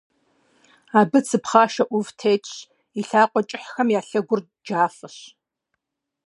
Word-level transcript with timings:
Абы 0.99 1.19
цы 1.27 1.37
пхъашэ 1.43 1.83
Ӏув 1.89 2.07
тетщ, 2.19 2.53
и 2.99 3.01
лъакъуэ 3.07 3.41
кӀыхьхэм 3.49 3.87
я 3.99 4.01
лъэгур 4.07 4.39
джафэщ. 4.65 5.17